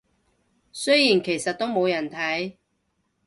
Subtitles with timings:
[0.71, 2.53] 雖然其實都冇人睇